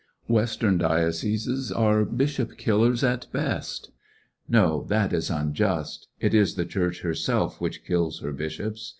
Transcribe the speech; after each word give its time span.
Western 0.27 0.79
dioceses 0.79 1.71
are 1.71 2.03
bishop 2.03 2.57
Icillers 2.57 3.03
at 3.03 3.27
best. 3.31 3.91
Bfshop 3.91 3.91
kiVers 4.55 4.81
'Koj 4.87 4.87
that 4.89 5.13
is 5.13 5.29
unjiist* 5.29 6.05
It 6.19 6.33
is 6.33 6.55
the 6.55 6.65
Church 6.65 7.01
herself 7.01 7.61
which 7.61 7.83
kills 7.85 8.21
her 8.21 8.31
bishops. 8.33 8.89